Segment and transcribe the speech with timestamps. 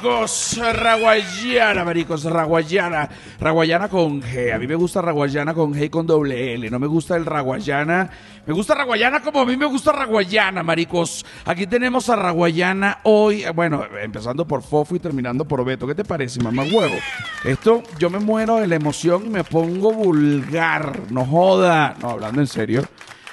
[0.00, 0.58] Maricos.
[0.58, 2.24] Raguayana, maricos.
[2.24, 3.06] Raguayana.
[3.38, 4.54] Raguayana con G.
[4.54, 6.70] A mí me gusta Raguayana con G y con doble L.
[6.70, 8.08] No me gusta el Raguayana.
[8.46, 11.26] Me gusta Raguayana como a mí me gusta Raguayana, maricos.
[11.44, 13.44] Aquí tenemos a Raguayana hoy.
[13.54, 15.86] Bueno, empezando por Fofo y terminando por Beto.
[15.86, 16.96] ¿Qué te parece, mamá huevo?
[17.44, 20.98] Esto, yo me muero de la emoción y me pongo vulgar.
[21.10, 21.94] No joda.
[22.00, 22.84] No, hablando en serio.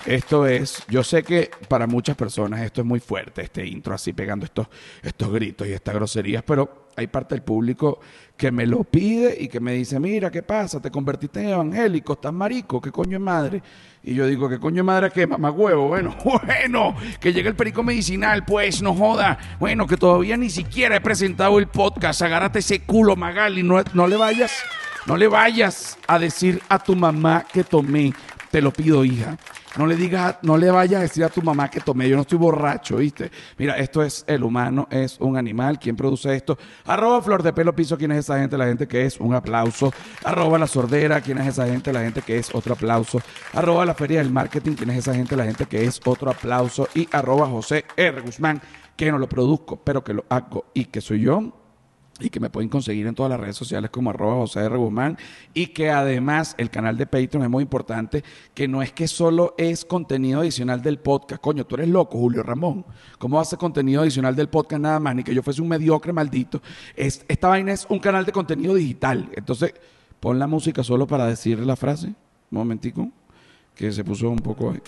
[0.07, 4.13] Esto es, yo sé que para muchas personas esto es muy fuerte, este intro así
[4.13, 4.67] pegando estos,
[5.03, 7.99] estos gritos y estas groserías, pero hay parte del público
[8.37, 10.81] que me lo pide y que me dice, mira, ¿qué pasa?
[10.81, 13.61] Te convertiste en evangélico, estás marico, ¿qué coño es madre?
[14.01, 15.27] Y yo digo, ¿qué coño es madre qué?
[15.27, 19.37] Mamá huevo, bueno, bueno, que llegue el perico medicinal, pues, no joda.
[19.59, 24.07] Bueno, que todavía ni siquiera he presentado el podcast, agárrate ese culo, Magali, no, no
[24.07, 24.53] le vayas,
[25.05, 28.13] no le vayas a decir a tu mamá que tomé,
[28.51, 29.37] te lo pido, hija.
[29.77, 32.23] No le digas, no le vayas a decir a tu mamá que tomé, yo no
[32.23, 33.31] estoy borracho, ¿viste?
[33.57, 35.79] Mira, esto es el humano, es un animal.
[35.79, 36.57] ¿Quién produce esto?
[36.85, 38.57] Arroba Flor de Pelo Piso, ¿quién es esa gente?
[38.57, 39.93] La gente que es un aplauso.
[40.23, 41.93] Arroba La Sordera, ¿quién es esa gente?
[41.93, 43.21] La gente que es otro aplauso.
[43.53, 45.35] Arroba La Feria del Marketing, ¿quién es esa gente?
[45.35, 46.89] La gente que es otro aplauso.
[46.95, 48.21] Y arroba José R.
[48.21, 48.59] Guzmán,
[48.95, 51.66] que no lo produzco, pero que lo hago y que soy yo
[52.19, 54.77] y que me pueden conseguir en todas las redes sociales como arroba José R.
[54.77, 55.17] Guzmán
[55.53, 59.53] y que además el canal de Patreon es muy importante, que no es que solo
[59.57, 62.85] es contenido adicional del podcast, coño, tú eres loco, Julio Ramón,
[63.19, 65.15] ¿cómo hace contenido adicional del podcast nada más?
[65.15, 66.61] Ni que yo fuese un mediocre maldito.
[66.95, 69.73] Es, esta vaina es un canal de contenido digital, entonces
[70.19, 72.15] pon la música solo para decir la frase, un
[72.57, 73.09] momentico,
[73.75, 74.71] que se puso un poco...
[74.71, 74.81] ahí.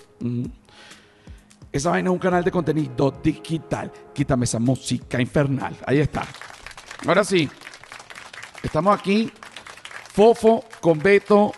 [1.72, 6.26] Esa vaina es un canal de contenido digital, quítame esa música infernal, ahí está.
[7.08, 7.50] Ahora sí,
[8.62, 9.32] estamos aquí.
[10.14, 11.54] Fofo con Beto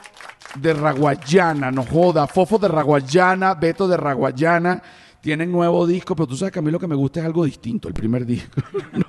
[0.55, 2.27] de Raguayana, no joda.
[2.27, 4.81] Fofo de Raguayana, Beto de Raguayana.
[5.21, 7.45] Tienen nuevo disco, pero tú sabes que a mí lo que me gusta es algo
[7.45, 8.59] distinto, el primer disco.
[8.93, 9.05] no,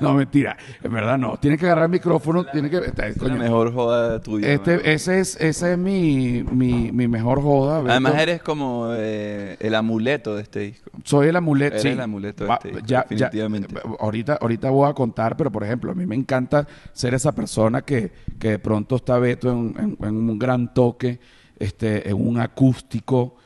[0.00, 0.56] no, mentira.
[0.82, 1.36] En verdad no.
[1.36, 2.78] Tienes que agarrar el micrófono, tiene que.
[2.78, 4.48] Es la mejor joda de tu vida.
[4.48, 7.78] Este, ese es, ese es mi, mi, mi mejor joda.
[7.88, 10.90] Además, eres como eh, el amuleto de este disco.
[11.04, 11.88] Soy el amuleto, Eres sí.
[11.90, 13.74] el amuleto de Va- este disco, ya- ya- definitivamente.
[14.00, 17.82] ahorita, ahorita voy a contar, pero por ejemplo, a mí me encanta ser esa persona
[17.82, 18.10] que,
[18.40, 21.20] que de pronto está Beto en, en- en un gran toque,
[21.60, 23.36] este, en un acústico.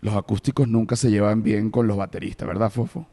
[0.00, 3.06] Los acústicos nunca se llevan bien con los bateristas, ¿verdad, Fofo?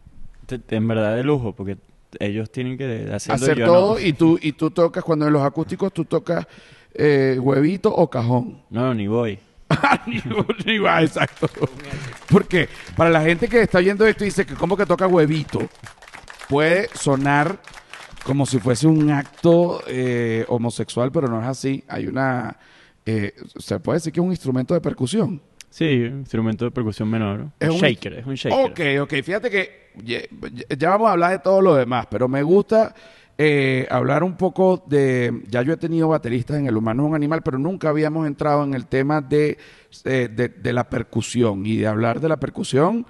[0.70, 1.78] En verdad de lujo, porque
[2.20, 4.00] ellos tienen que hacerlo Hacer yo todo no.
[4.00, 6.48] y tú y tú tocas cuando en los acústicos tú tocas
[6.94, 8.62] eh, huevito o cajón.
[8.70, 9.38] No, ni voy.
[10.08, 10.22] ni,
[10.66, 11.50] ni va, exacto.
[12.30, 15.60] Porque para la gente que está oyendo esto y dice que como que toca huevito,
[16.48, 17.60] puede sonar
[18.24, 21.84] como si fuese un acto eh, homosexual, pero no es así.
[21.88, 22.58] Hay una...
[23.06, 25.42] eh, se puede decir que es un instrumento de percusión.
[25.78, 27.38] Sí, instrumento de percusión menor.
[27.38, 27.52] ¿no?
[27.60, 28.98] Es un shaker, es un shaker.
[28.98, 29.24] Ok, ok.
[29.24, 30.22] Fíjate que ya,
[30.76, 32.96] ya vamos a hablar de todo lo demás, pero me gusta
[33.38, 35.44] eh, hablar un poco de...
[35.48, 38.64] Ya yo he tenido bateristas en El Humano es un Animal, pero nunca habíamos entrado
[38.64, 39.60] en el tema de,
[40.04, 43.06] eh, de, de la percusión y de hablar de la percusión.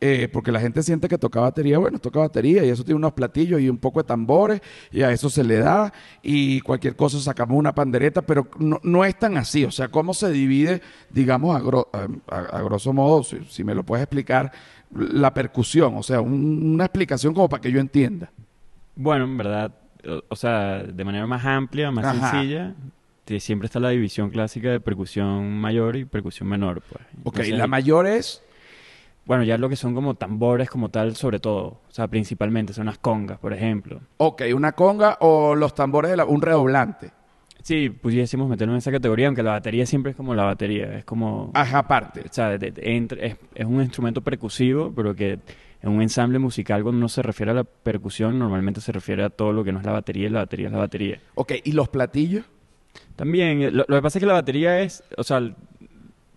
[0.00, 3.12] Eh, porque la gente siente que toca batería, bueno, toca batería y eso tiene unos
[3.14, 4.60] platillos y un poco de tambores
[4.92, 5.92] y a eso se le da
[6.22, 10.14] y cualquier cosa sacamos una pandereta, pero no, no es tan así, o sea, cómo
[10.14, 14.04] se divide, digamos, a, gro- a- a- a grosso modo, si, si me lo puedes
[14.04, 14.52] explicar,
[14.94, 18.30] la percusión, o sea, un- una explicación como para que yo entienda.
[18.94, 19.74] Bueno, en verdad,
[20.08, 22.30] o, o sea, de manera más amplia, más Ajá.
[22.30, 22.74] sencilla,
[23.40, 26.80] siempre está la división clásica de percusión mayor y percusión menor.
[26.88, 27.02] Pues.
[27.24, 28.42] Ok, Entonces, la mayor es...
[29.28, 31.66] Bueno, ya lo que son como tambores como tal, sobre todo.
[31.66, 34.00] O sea, principalmente son las congas, por ejemplo.
[34.16, 37.10] Ok, una conga o los tambores de la- un redoblante.
[37.62, 40.96] Sí, pudiésemos meterlo en esa categoría, aunque la batería siempre es como la batería.
[40.96, 41.50] Es como...
[41.52, 42.22] Ajá, aparte.
[42.22, 45.38] O sea, de- de- entre- es, es un instrumento percusivo, pero que
[45.82, 49.28] en un ensamble musical cuando uno se refiere a la percusión, normalmente se refiere a
[49.28, 51.20] todo lo que no es la batería y la batería es la batería.
[51.34, 52.46] Ok, ¿y los platillos?
[53.16, 55.42] También, eh, lo, lo que pasa es que la batería es, o sea,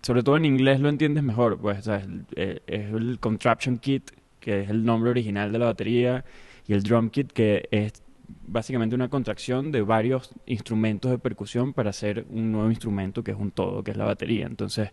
[0.02, 3.18] sobre todo en inglés lo entiendes mejor, pues, o sea, es, el- eh, es el
[3.20, 4.10] contraption kit,
[4.40, 6.24] que es el nombre original de la batería,
[6.66, 8.02] y el drum kit, que es
[8.46, 13.36] básicamente una contracción de varios instrumentos de percusión para hacer un nuevo instrumento que es
[13.38, 14.46] un todo, que es la batería.
[14.46, 14.90] Entonces,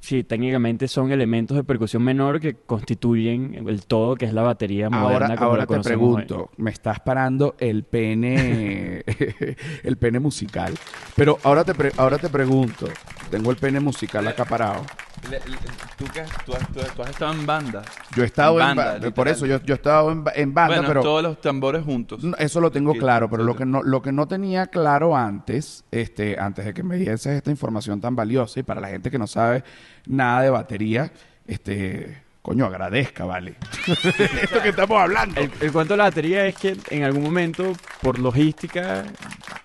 [0.00, 4.88] sí, técnicamente son elementos de percusión menor que constituyen el todo, que es la batería
[4.90, 5.82] moderna Ahora, como ahora te hoy.
[5.82, 9.04] pregunto, me estás parando el pene,
[9.82, 10.74] el pene musical.
[11.16, 12.86] Pero ahora te, pre- ahora te pregunto,
[13.30, 14.82] tengo el pene musical acá parado.
[15.28, 15.56] Le- le-
[15.98, 17.82] ¿tú, tú, has, tú has- tú has estado en banda.
[18.14, 20.76] Yo he estado en, Banda, ba- por eso yo, yo he estado en, en banda,
[20.76, 22.22] bueno, pero todos los tambores juntos.
[22.22, 25.84] no, eso lo tengo claro, pero lo que no lo que no tenía claro antes,
[25.90, 29.18] este, antes de que me dieses esta información tan valiosa y para la gente que
[29.18, 29.64] no sabe
[30.06, 31.12] nada de batería,
[31.46, 33.54] este, coño, agradezca, vale.
[34.42, 35.40] Esto que estamos hablando.
[35.40, 37.72] El, el cuento de la batería es que en algún momento,
[38.02, 39.04] por logística,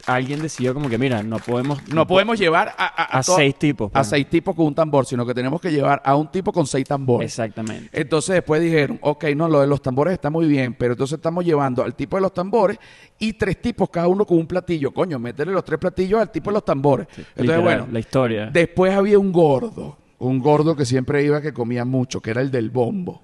[0.06, 1.80] alguien decidió como que, mira, no podemos...
[1.90, 3.90] No podemos llevar a, a- a A to- seis tipos.
[3.90, 4.08] a pues.
[4.08, 6.86] seis tipos con un tambor, sino que tenemos que llevar a un tipo con seis
[6.86, 7.32] tambores.
[7.32, 7.90] Exactamente.
[7.94, 11.46] Entonces después dijeron, ok, no, lo de los tambores está muy bien, pero entonces estamos
[11.46, 12.78] llevando al tipo de los tambores
[13.18, 14.92] y tres tipos, cada uno con un platillo.
[14.94, 17.08] Coño, métele los tres platillos al tipo de los tambores.
[17.10, 18.46] Entonces, Literal, bueno, la historia.
[18.48, 19.98] después había un gordo,
[20.28, 23.24] un gordo que siempre iba que comía mucho, que era el del bombo.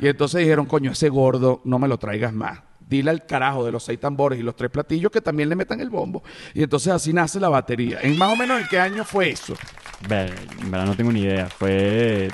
[0.00, 2.60] Y entonces dijeron, coño, ese gordo no me lo traigas más.
[2.80, 5.80] Dile al carajo de los seis tambores y los tres platillos que también le metan
[5.80, 6.22] el bombo.
[6.52, 7.98] Y entonces así nace la batería.
[8.02, 9.54] ¿En más o menos en qué año fue eso?
[10.08, 11.46] Ver, en verdad no tengo ni idea.
[11.46, 12.28] Fue...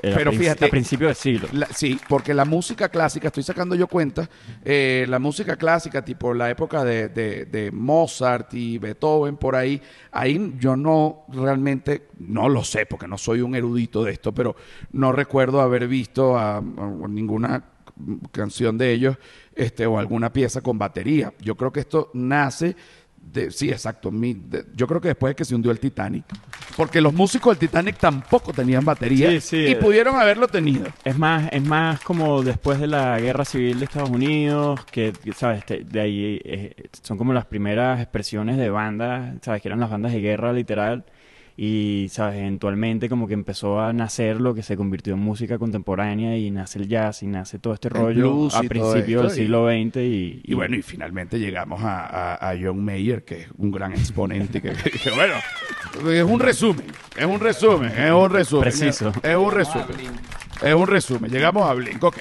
[0.00, 1.48] Pero prin- fíjate- A principios del siglo.
[1.52, 4.28] La- sí, porque la música clásica, estoy sacando yo cuenta,
[4.64, 9.80] eh, la música clásica, tipo la época de, de- de Mozart y Beethoven, por ahí,
[10.12, 14.54] ahí yo no realmente, no lo sé, porque no soy un erudito de esto, pero
[14.92, 16.62] no recuerdo haber visto a, a
[17.08, 17.64] ninguna
[18.30, 19.16] canción de ellos
[19.56, 21.32] este, o alguna pieza con batería.
[21.40, 22.76] Yo creo que esto nace
[23.32, 24.10] de, sí, exacto.
[24.10, 26.24] mi- de- yo creo que después de que se hundió el Titanic.
[26.76, 29.76] Porque los músicos del Titanic tampoco tenían batería Sí, sí, y eh.
[29.76, 30.86] pudieron haberlo tenido.
[31.04, 35.64] Es más, es más como después de la guerra civil de Estados Unidos, que, ¿sabes?
[35.66, 39.60] De ahí eh, son como las primeras expresiones de bandas, ¿sabes?
[39.62, 41.04] Que eran las bandas de guerra literal.
[41.60, 42.38] Y, ¿sabes?
[42.38, 46.78] Eventualmente como que empezó a nacer lo que se convirtió en música contemporánea y nace
[46.78, 50.54] el jazz y nace todo este El rollo a principios del siglo XX y, Y
[50.54, 52.06] bueno, y finalmente llegamos a,
[52.36, 54.62] a- a John Mayer, que es un gran exponente.
[54.62, 55.34] que, que, bueno,
[56.12, 58.62] es un resumen, es un resumen, es un resumen.
[58.62, 59.12] Preciso.
[59.20, 59.86] Es, un resumen.
[60.62, 61.28] Es un resumen.
[61.28, 62.04] Llegamos a Blink.
[62.04, 62.18] Ok.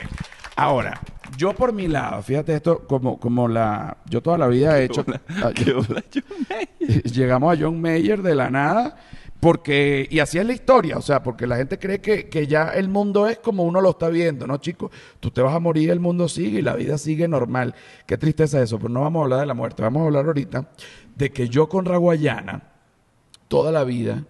[0.56, 1.00] Ahora,
[1.38, 3.98] yo por mi lado, fíjate esto, como, como la.
[4.10, 5.06] Yo toda la vida he hecho.
[5.44, 6.22] ah, ¿Qué bola, yo?
[7.14, 8.98] llegamos a John Mayer de la nada.
[9.40, 12.70] Porque, y así es la historia, o sea, porque la gente cree que, que ya
[12.70, 14.92] el mundo es como uno lo está viendo, ¿no, chicos?
[15.20, 17.76] Tú te vas a morir, el mundo sigue y la vida sigue normal.
[18.08, 20.70] Qué tristeza eso, pero no vamos a hablar de la muerte, vamos a hablar ahorita
[21.16, 22.64] de que yo con Raguayana,
[23.48, 24.24] toda la vida,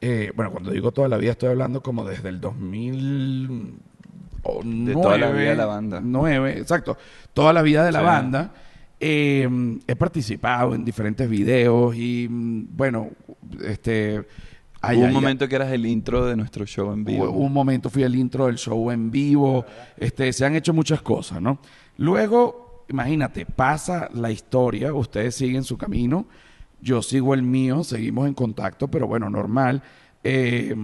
[0.00, 3.74] eh, bueno, cuando digo toda la vida estoy hablando como desde el 2000...
[4.44, 6.00] o De toda la vida de la banda.
[6.02, 6.96] 9, exacto,
[7.34, 8.04] toda la vida de la Sí.
[8.06, 8.52] banda.
[9.00, 9.48] Eh,
[9.86, 13.10] he participado en diferentes videos y mm, bueno,
[13.64, 14.26] este...
[14.80, 15.14] ay, Hubo un ay.
[15.14, 17.30] momento que eras el intro de nuestro show en vivo.
[17.30, 19.64] Hubo un momento fui el intro del show en vivo.
[19.96, 21.58] Este, se han hecho muchas cosas, ¿no?
[21.96, 26.26] Luego, imagínate, pasa la historia, ustedes siguen su camino,
[26.80, 29.82] yo sigo el mío, seguimos en contacto, pero bueno, normal.
[30.22, 30.74] Eh,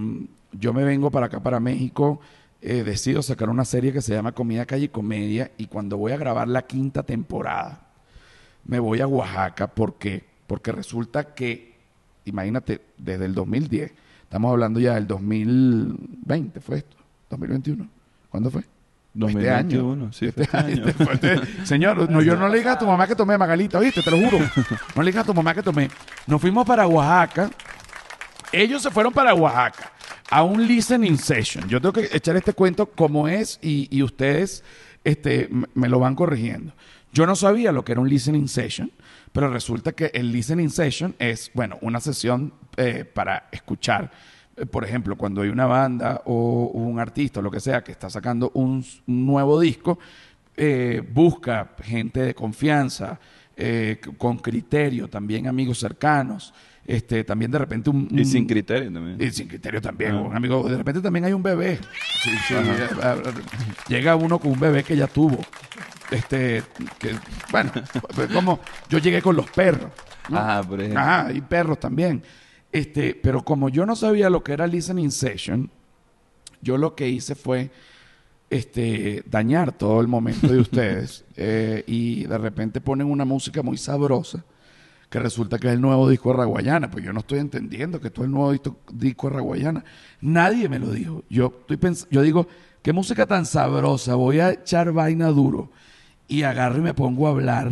[0.51, 2.19] yo me vengo para acá, para México,
[2.61, 6.11] eh, decido sacar una serie que se llama Comida, Calle y Comedia, y cuando voy
[6.11, 7.87] a grabar la quinta temporada,
[8.65, 9.67] me voy a Oaxaca.
[9.67, 10.23] ¿Por qué?
[10.47, 11.74] Porque resulta que,
[12.25, 13.91] imagínate, desde el 2010,
[14.23, 16.97] estamos hablando ya del 2020, ¿fue esto?
[17.29, 17.87] ¿2021?
[18.29, 18.61] ¿Cuándo fue?
[18.61, 19.81] Este año.
[19.81, 20.85] 2021, sí, Este este año.
[20.87, 24.01] Este este- Señor, no, yo no le digas a tu mamá que tomé, Magalita, ¿viste?
[24.01, 24.39] Te lo juro.
[24.95, 25.89] No le digas a tu mamá que tomé.
[26.27, 27.49] Nos fuimos para Oaxaca.
[28.51, 29.91] Ellos se fueron para Oaxaca
[30.29, 31.67] a un listening session.
[31.69, 34.63] Yo tengo que echar este cuento como es y, y ustedes
[35.03, 36.73] este, me lo van corrigiendo.
[37.13, 38.91] Yo no sabía lo que era un listening session,
[39.35, 44.09] pero resulta que el listening session es, bueno, una sesión eh, para escuchar.
[44.57, 47.91] Eh, Por ejemplo, cuando hay una banda o un artista o lo que sea que
[47.91, 49.99] está sacando un, un nuevo disco,
[50.55, 53.19] eh, busca gente de confianza,
[53.57, 56.53] eh, con criterio, también amigos cercanos,
[56.87, 58.07] este, también de repente un...
[58.11, 59.17] Y un- sin criterio también.
[59.19, 60.21] y sin criterio también, Ah.
[60.21, 60.63] un amigo.
[60.69, 61.77] De repente también hay un bebé.
[62.23, 62.53] Sí, sí,
[63.89, 65.39] llega uno con un bebé que ya tuvo.
[66.11, 66.63] Este,
[66.99, 67.15] que,
[67.51, 67.71] bueno,
[68.15, 68.59] pues como
[68.89, 69.91] yo llegué con los perros.
[70.29, 70.37] ¿no?
[70.37, 71.01] Ajá, por ejemplo.
[71.01, 72.23] Ajá, y perros también.
[72.71, 75.69] Este, pero como yo no sabía lo que era listening session,
[76.61, 77.71] yo lo que hice fue
[78.49, 81.25] este, dañar todo el momento de ustedes.
[81.35, 84.43] eh, y de repente ponen una música muy sabrosa
[85.09, 86.91] que resulta que es el nuevo disco de Raguayana.
[86.91, 89.85] Pues yo no estoy entendiendo que esto es el nuevo disco, disco de Raguayana.
[90.21, 91.23] Nadie me lo dijo.
[91.29, 92.47] Yo, estoy yo digo,
[92.81, 95.71] qué música tan sabrosa, voy a echar vaina duro.
[96.27, 97.71] Y agarro y me pongo a hablar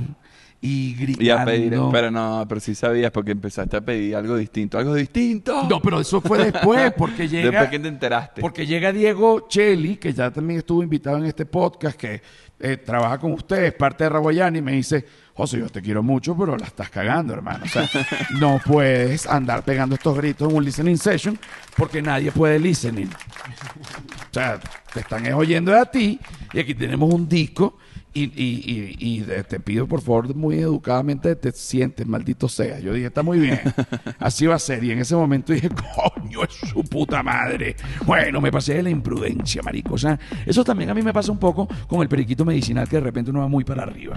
[0.65, 1.25] y gritando.
[1.25, 4.95] Y a pedir, pero no, pero sí sabías porque empezaste a pedir algo distinto, algo
[4.95, 5.67] distinto.
[5.69, 7.51] No, pero eso fue después, porque llega...
[7.51, 8.41] Después que te enteraste.
[8.41, 12.21] Porque llega Diego Cheli, que ya también estuvo invitado en este podcast, que
[12.61, 16.33] eh, trabaja con ustedes, parte de Raguayana, y me dice, José, yo te quiero mucho,
[16.37, 17.65] pero la estás cagando, hermano.
[17.65, 17.89] O sea,
[18.39, 21.37] no puedes andar pegando estos gritos en un listening session
[21.75, 23.07] porque nadie puede listening.
[23.07, 24.61] O sea,
[24.93, 26.17] te están es oyendo a ti
[26.53, 27.77] y aquí tenemos un disco
[28.15, 32.79] Y, y, y, y te pido, por favor, muy educadamente, te sientes, maldito sea.
[32.79, 33.59] Yo dije, está muy bien.
[34.19, 34.83] Así va a ser.
[34.83, 35.69] Y en ese momento dije,
[36.13, 37.75] coño, es su puta madre.
[38.05, 39.95] Bueno, me pasé de la imprudencia, marico.
[39.95, 42.97] O sea, eso también a mí me pasa un poco con el periquito medicinal que
[42.97, 44.15] de repente uno va muy para arriba.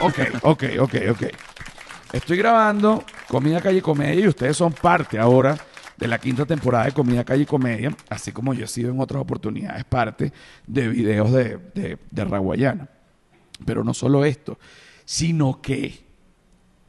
[0.00, 1.22] Ok, ok, ok, ok.
[2.12, 5.56] Estoy grabando Comida Calle Comedia y ustedes son parte ahora
[5.96, 9.22] de la quinta temporada de Comida Calle Comedia, así como yo he sido en otras
[9.22, 10.32] oportunidades parte
[10.66, 12.88] de videos de, de, de Raguayana.
[13.64, 14.58] Pero no solo esto,
[15.04, 16.04] sino que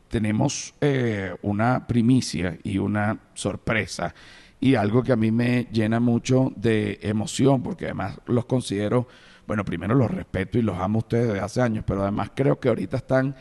[0.09, 4.13] tenemos eh, una primicia y una sorpresa
[4.59, 9.07] y algo que a mí me llena mucho de emoción, porque además los considero,
[9.45, 12.69] bueno, primero los respeto y los amo ustedes desde hace años, pero además creo que
[12.69, 13.35] ahorita están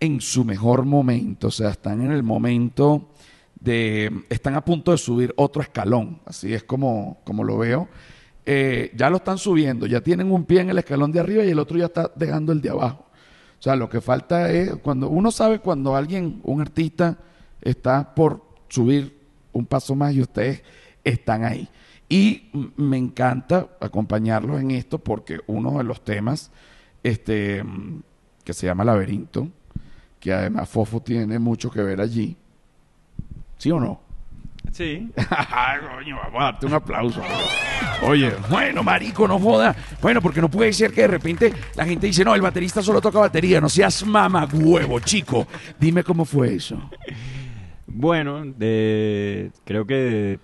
[0.00, 3.10] en su mejor momento, o sea, están en el momento
[3.60, 7.88] de, están a punto de subir otro escalón, así es como, como lo veo.
[8.46, 11.50] Eh, ya lo están subiendo, ya tienen un pie en el escalón de arriba y
[11.50, 13.06] el otro ya está dejando el de abajo.
[13.58, 17.16] O sea, lo que falta es cuando uno sabe cuando alguien, un artista,
[17.62, 19.18] está por subir
[19.52, 20.62] un paso más y ustedes
[21.02, 21.68] están ahí.
[22.08, 26.50] Y me encanta acompañarlos en esto porque uno de los temas,
[27.02, 27.64] este,
[28.44, 29.48] que se llama Laberinto,
[30.20, 32.36] que además Fofo tiene mucho que ver allí.
[33.56, 34.00] ¿Sí o no?
[34.72, 35.08] Sí.
[35.30, 37.22] Ay, coño, vamos a darte un aplauso.
[38.02, 39.74] Oye, bueno, marico, no joda.
[40.02, 43.00] Bueno, porque no puede ser que de repente la gente dice, no, el baterista solo
[43.00, 43.60] toca batería.
[43.60, 45.46] No seas mama huevo, chico.
[45.78, 46.90] Dime cómo fue eso.
[47.86, 50.38] Bueno, de, creo que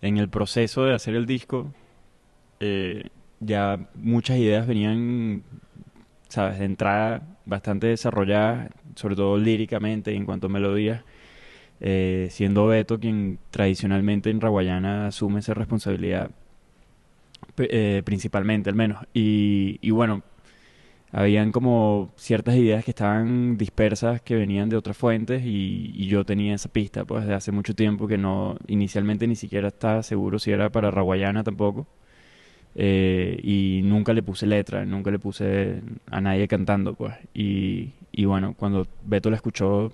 [0.00, 1.72] en el proceso de hacer el disco,
[2.60, 3.08] eh,
[3.40, 5.42] ya muchas ideas venían,
[6.28, 11.02] sabes, de entrada bastante desarrolladas, sobre todo líricamente y en cuanto a melodías,
[11.80, 16.30] eh, siendo Beto quien tradicionalmente en Raguayana asume esa responsabilidad,
[17.58, 19.04] eh, principalmente al menos.
[19.14, 20.22] Y, bueno,
[21.12, 26.54] habían como ciertas ideas que estaban dispersas que venían de otras fuentes y, yo tenía
[26.54, 30.52] esa pista pues de hace mucho tiempo que no inicialmente ni siquiera estaba seguro si
[30.52, 31.86] era para Raguayana tampoco
[32.78, 35.80] Eh, y nunca le puse letra nunca le puse
[36.10, 39.92] a nadie cantando pues y, y bueno cuando Beto la escuchó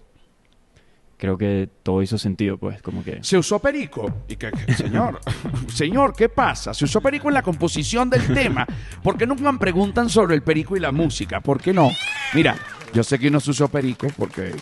[1.22, 4.12] creo que todo hizo sentido pues como que Se usó perico.
[4.26, 5.20] Y que, que- señor,
[5.72, 6.74] señor, ¿qué pasa?
[6.74, 8.66] Se usó perico en la composición del tema.
[9.04, 11.40] ¿Por qué nunca me preguntan sobre el perico y la música?
[11.40, 11.90] ¿Por qué no?
[12.34, 12.56] Mira,
[12.92, 14.52] yo sé que no se usó perico porque,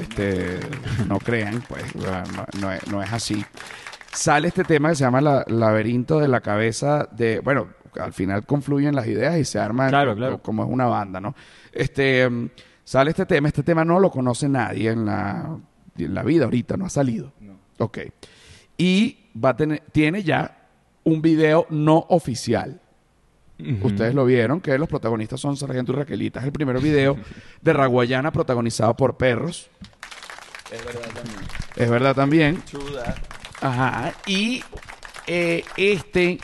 [0.00, 0.60] este,
[1.08, 2.22] no crean, pues, no,
[2.60, 3.44] no es, no es así.
[4.12, 7.66] Sale este tema que se llama la, Laberinto de la Cabeza de, bueno,
[8.00, 10.40] al final confluyen las ideas y se arma Claro, claro.
[10.40, 11.34] como es una banda, ¿no?
[11.72, 12.28] Este,
[12.84, 15.58] sale este tema, este tema no lo conoce nadie en la,
[15.96, 17.32] en la vida ahorita, no ha salido.
[17.78, 17.98] Ok.
[18.76, 20.68] Y va a tener, tiene ya
[21.04, 22.80] un video no oficial.
[23.82, 26.40] Ustedes lo vieron, que los protagonistas son Sargento y Raquelita.
[26.40, 27.16] Es el primer video
[27.60, 29.70] de Raguayana protagonizado por perros.
[30.72, 31.40] Es verdad también.
[31.76, 32.64] Es verdad también.
[32.64, 33.14] Chuda.
[33.60, 34.14] Ajá.
[34.26, 34.64] Y
[35.28, 36.40] eh, este,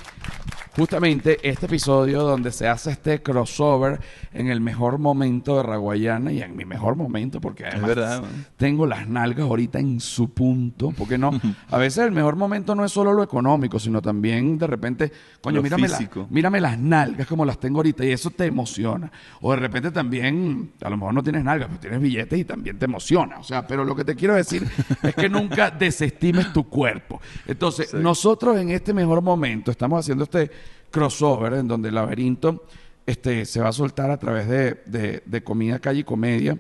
[0.79, 4.01] justamente este episodio donde se hace este crossover
[4.33, 8.23] en el mejor momento de Raguayana y en mi mejor momento, porque además verdad,
[8.57, 11.31] tengo las nalgas ahorita en su punto, porque no,
[11.71, 15.63] a veces el mejor momento no es solo lo económico, sino también de repente, coño,
[15.63, 15.99] mírame, la-
[16.31, 19.11] mírame las nalgas como las tengo ahorita y eso te emociona.
[19.41, 22.79] O de repente también, a lo mejor no tienes nalgas, pero tienes billetes y también
[22.79, 23.39] te emociona.
[23.39, 24.65] O sea, pero lo que te quiero decir
[25.03, 27.21] es que nunca desestimes tu cuerpo.
[27.47, 27.97] Entonces, Sí.
[27.99, 30.51] nosotros en este mejor momento estamos haciendo este
[30.91, 32.65] crossover en donde el laberinto
[33.07, 36.59] este, se va a soltar a través de, de, de comida, calle y comedia.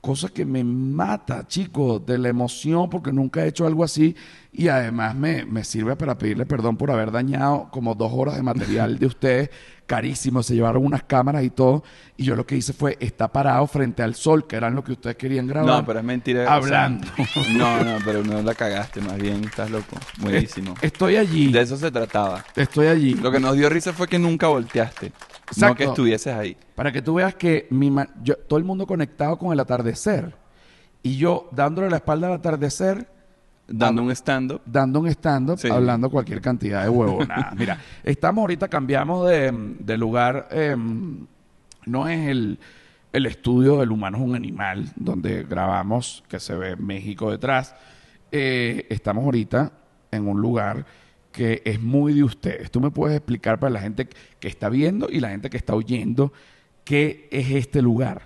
[0.00, 4.14] Cosa que me mata, chicos, de la emoción, porque nunca he hecho algo así
[4.52, 8.42] y además me, me sirve para pedirle perdón por haber dañado como dos horas de
[8.42, 9.50] material de ustedes,
[9.88, 11.82] carísimo, se llevaron unas cámaras y todo,
[12.16, 14.92] y yo lo que hice fue estar parado frente al sol, que eran lo que
[14.92, 15.66] ustedes querían grabar.
[15.80, 16.42] No, pero es mentira.
[16.42, 17.06] o sea, Hablando.
[17.56, 19.96] no, no, pero no la cagaste, más bien estás loco.
[20.18, 20.74] Buenísimo.
[20.82, 22.44] Estoy allí, De eso se trataba.
[22.54, 23.14] estoy allí.
[23.14, 25.08] Lo que nos dio risa fue que nunca volteaste.
[25.08, 25.74] No Exacto.
[25.76, 26.56] que estuvieses ahí.
[26.74, 30.36] Para que tú veas que mi ma- yo- todo el mundo conectado con el atardecer,
[31.02, 33.08] y yo dándole la espalda al atardecer,
[33.68, 34.62] Dando un stand-up.
[34.64, 35.68] dando un stand-up, Sí.
[35.68, 37.54] hablando cualquier cantidad de huevonadas.
[37.56, 40.48] Mira, estamos ahorita, cambiamos de, de lugar.
[40.50, 40.74] eh,
[41.86, 42.58] no es el,
[43.12, 47.74] el estudio del humano es un animal, donde grabamos, que se ve México detrás.
[48.32, 49.72] Eh, estamos ahorita
[50.10, 50.84] en un lugar
[51.32, 52.70] que es muy de ustedes.
[52.70, 54.08] Tú me puedes explicar para la gente
[54.40, 56.32] que está viendo y la gente que está oyendo
[56.84, 58.22] qué es este lugar.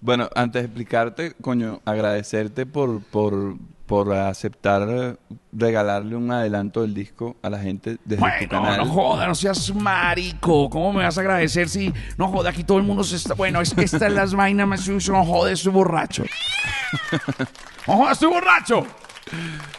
[0.00, 3.56] Bueno, antes de explicarte, coño, agradecerte por, por,
[3.92, 5.16] por aceptar eh,
[5.52, 8.78] regalarle un adelanto del disco a la gente desde tu Bueno, canal.
[8.78, 10.70] no joda, no seas marico.
[10.70, 13.34] ¿Cómo me vas a agradecer si no joda aquí todo el mundo se está.
[13.34, 16.24] Bueno, es que esta es las vainas más no joda, estoy borracho.
[17.86, 18.86] No joda, estoy borracho.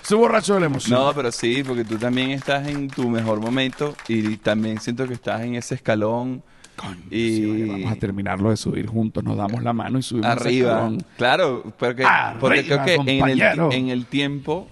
[0.03, 0.99] Estoy borracho de la emoción.
[0.99, 5.15] No, pero sí, porque tú también estás en tu mejor momento y también siento que
[5.15, 6.43] estás en ese escalón
[6.75, 10.31] Coño, y sí, vamos a terminarlo de subir juntos, nos damos la mano y subimos
[10.31, 10.91] arriba.
[11.17, 13.71] Claro, porque, Arriba, porque creo que en el, compañero.
[13.71, 14.67] en el tiempo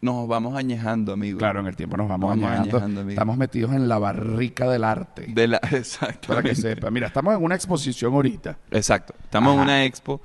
[0.00, 1.38] nos vamos añejando, amigo.
[1.38, 2.76] Claro, en el tiempo nos vamos, Vamos añejando.
[2.76, 3.10] añejando, amigo.
[3.10, 5.26] Estamos metidos en la barrica del arte.
[5.28, 5.60] De la,
[6.26, 6.90] Para que sepa.
[6.90, 8.56] Mira, estamos en una exposición ahorita.
[8.70, 9.14] Exacto.
[9.22, 10.20] Estamos en una expo.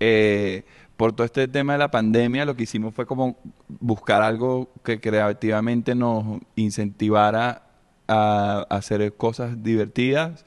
[0.00, 0.64] eh,
[0.96, 5.00] por todo este tema de la pandemia, lo que hicimos fue como buscar algo que
[5.00, 7.62] creativamente nos incentivara
[8.06, 10.44] a hacer cosas divertidas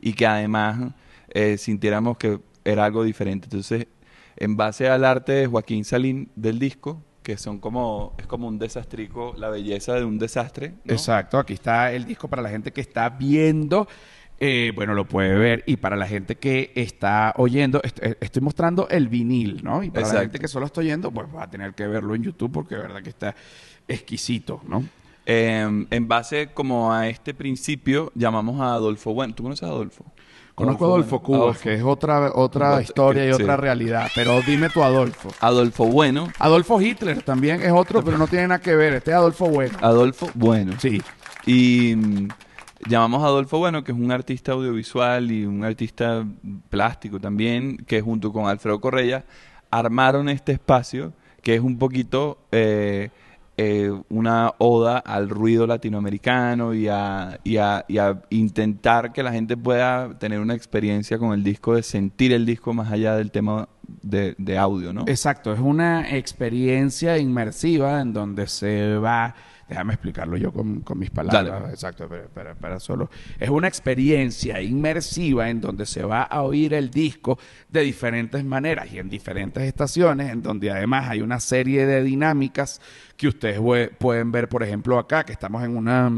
[0.00, 0.92] y que además
[1.28, 3.46] eh, sintiéramos que era algo diferente.
[3.46, 3.86] Entonces,
[4.36, 8.58] en base al arte de Joaquín Salín del disco, que son como, es como un
[8.58, 10.74] desastrico, la belleza de un desastre.
[10.84, 10.92] ¿no?
[10.92, 13.88] Exacto, aquí está el disco para la gente que está viendo.
[14.38, 15.64] eh, bueno, lo puede ver.
[15.66, 19.82] Y para la gente que está oyendo, est- eh, estoy mostrando el vinil, ¿no?
[19.82, 22.22] Y para la gente que solo está oyendo, pues va a tener que verlo en
[22.22, 23.34] YouTube porque de verdad que está
[23.88, 24.84] exquisito, ¿no?
[25.26, 29.34] Eh, en base como a este principio, llamamos a Adolfo Bueno.
[29.34, 30.04] ¿Tú conoces a Adolfo?
[30.54, 31.20] Conozco a Adolfo.
[31.20, 33.42] Cubas, que es otra, otra historia y sí.
[33.42, 34.08] otra realidad.
[34.14, 35.28] Pero dime tu Adolfo.
[35.40, 36.28] Adolfo Bueno.
[36.38, 38.94] Adolfo Hitler también es otro, pero no tiene nada que ver.
[38.94, 39.76] Este es Adolfo Bueno.
[39.82, 40.72] Adolfo Bueno.
[40.78, 41.02] Sí.
[41.44, 42.28] Y mm,
[42.88, 46.24] llamamos a Adolfo Bueno, que es un artista audiovisual y un artista
[46.70, 49.24] plástico también, que junto con Alfredo Correa
[49.70, 51.12] armaron este espacio
[51.46, 53.10] que es un poquito eh,
[53.58, 59.32] eh, una oda al ruido latinoamericano y a, y, a, y a intentar que la
[59.32, 63.30] gente pueda tener una experiencia con el disco, de sentir el disco más allá del
[63.30, 63.68] tema
[64.02, 65.04] de, de audio, ¿no?
[65.06, 69.34] Exacto, es una experiencia inmersiva en donde se va,
[69.68, 71.72] déjame explicarlo yo con, con mis palabras, Dale.
[71.72, 76.74] exacto, para, para- para solo, es una experiencia inmersiva en donde se va a oír
[76.74, 77.38] el disco
[77.68, 82.80] de diferentes maneras y en diferentes estaciones, en donde además hay una serie de dinámicas
[83.16, 83.58] que ustedes
[83.98, 86.12] pueden ver, por ejemplo, acá, que estamos en una...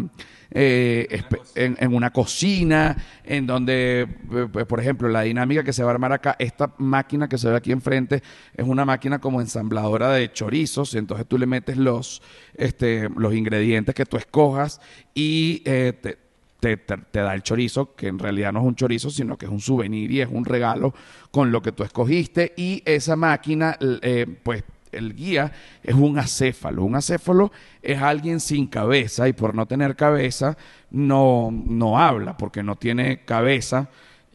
[0.50, 1.22] eh,
[1.54, 5.90] en, en una cocina, en donde, eh, pues, por ejemplo, la dinámica que se va
[5.90, 8.22] a armar acá, esta máquina que se ve aquí enfrente
[8.54, 12.22] es una máquina como ensambladora de chorizos, entonces tú le metes los,
[12.54, 14.80] este, los ingredientes que tú escojas
[15.14, 16.18] y eh, te,
[16.60, 19.46] te, te- te da el chorizo, que en realidad no es un chorizo, sino que
[19.46, 20.94] es un souvenir y es un regalo
[21.30, 22.52] con lo que tú escogiste.
[22.56, 26.84] Y esa máquina, eh, pues el guía es un acéfalo.
[26.84, 30.56] Un acéfalo es alguien sin cabeza y por no tener cabeza
[30.90, 33.88] no, no habla, porque no tiene cabeza.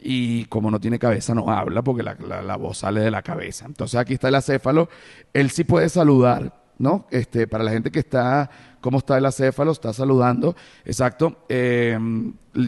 [0.06, 3.64] Y como no tiene cabeza, no habla porque la, la- voz sale de la cabeza.
[3.64, 4.88] Entonces aquí está el acéfalo.
[5.32, 7.06] Él sí puede saludar, ¿no?
[7.10, 8.50] Este, para la gente que está,
[8.82, 9.72] ¿cómo está el acéfalo?
[9.72, 10.54] Está saludando.
[10.84, 11.46] Exacto.
[11.48, 11.98] Eh,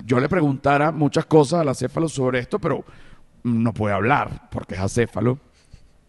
[0.07, 2.83] yo le preguntara muchas cosas al acéfalo sobre esto, pero
[3.43, 5.39] no puede hablar porque es acéfalo.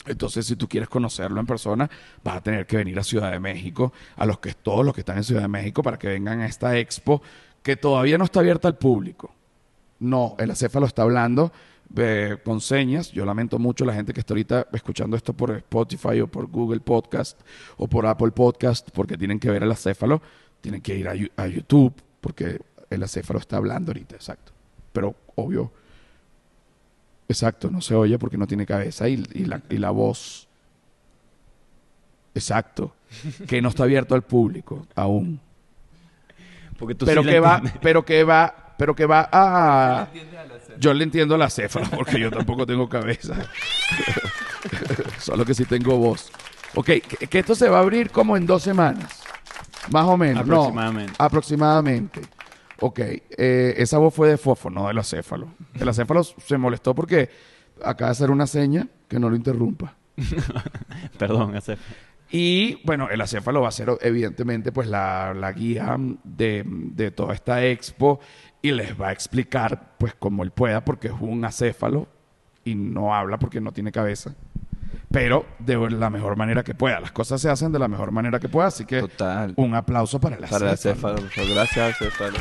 [0.08, 1.90] Entonces, si tú quieres conocerlo en persona,
[2.24, 5.02] vas a tener que venir a Ciudad de México, a los que todos los que
[5.02, 7.22] están en Ciudad de México, para que vengan a esta expo
[7.64, 9.34] que todavía no está abierta al público.
[10.00, 11.52] No, el acéfalo está hablando
[11.96, 13.12] eh, con señas.
[13.12, 16.82] Yo lamento mucho la gente que está ahorita escuchando esto por Spotify o por Google
[16.82, 17.40] Podcast
[17.78, 20.22] o por Apple Podcast porque tienen que ver el acéfalo.
[20.62, 24.52] Tienen que ir a, YouTube porque el acéfalo está hablando ahorita, exacto.
[24.92, 25.72] Pero obvio,
[27.28, 30.48] exacto, no se oye porque no tiene cabeza y, y la, y la voz.
[32.34, 32.94] Exacto.
[33.48, 35.40] Que no está abierto al público aún
[36.78, 40.10] Porque tú pero sí que va, pero que va, pero que va a.
[40.78, 43.36] Yo le entiendo a la céfala porque yo tampoco tengo cabeza.
[45.20, 46.30] Solo que sí tengo voz.
[46.76, 49.22] Ok, que, que esto se va a abrir como en dos semanas.
[49.90, 50.46] Más o menos.
[50.46, 50.66] no,
[51.18, 52.22] Aproximadamente.
[52.80, 55.50] Ok, eh, esa voz fue de Fofo, no del acéfalo.
[55.80, 57.30] El acéfalo se molestó porque
[57.84, 59.96] acaba de hacer una seña que no lo interrumpa.
[61.18, 61.78] Perdón, hacer.
[62.30, 67.34] Y bueno, el acéfalo va a ser evidentemente pues la, la guía de, de toda
[67.34, 68.20] esta expo
[68.62, 72.08] y les va a explicar pues como él pueda porque es un acéfalo
[72.66, 74.36] y no habla porque no tiene cabeza.
[75.12, 77.00] Pero de la mejor manera que pueda.
[77.00, 78.68] Las cosas se hacen de la mejor manera que pueda.
[78.68, 79.54] Así que Total.
[79.56, 81.02] un aplauso para el acéfalo.
[81.02, 81.50] Para por favor.
[81.54, 82.38] Gracias, acéfalo.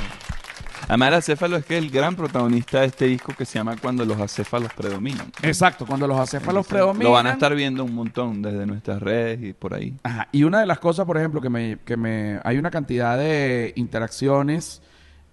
[0.89, 3.77] Además, el acéfalo es que es el gran protagonista de este disco que se llama
[3.81, 5.33] Cuando los acéfalos predominan.
[5.43, 7.05] Exacto, cuando los acéfalos predominan.
[7.05, 9.97] Lo van a estar viendo un montón desde nuestras redes y por ahí.
[10.05, 10.29] Ajá.
[10.31, 13.73] Y una de las cosas, por ejemplo, que me, que me hay una cantidad de
[13.77, 14.81] interacciones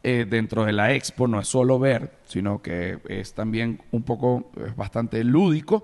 [0.02, 4.52] eh, dentro de la expo, no es solo ver, sino que es también un poco,
[4.66, 5.84] es bastante lúdico,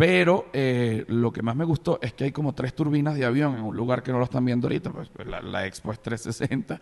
[0.00, 3.54] Pero eh, lo que más me gustó es que hay como tres turbinas de avión
[3.54, 6.00] en un lugar que no lo están viendo ahorita, pues, pues, la, la Expo es
[6.00, 6.80] 360,